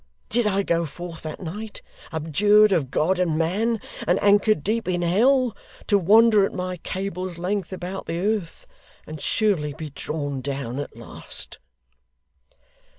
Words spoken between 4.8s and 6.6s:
in hell, to wander at